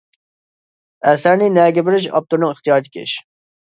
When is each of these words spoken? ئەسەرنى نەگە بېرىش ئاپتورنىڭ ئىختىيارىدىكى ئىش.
ئەسەرنى 1.13 1.51
نەگە 1.61 1.87
بېرىش 1.91 2.11
ئاپتورنىڭ 2.11 2.53
ئىختىيارىدىكى 2.59 3.09
ئىش. 3.09 3.19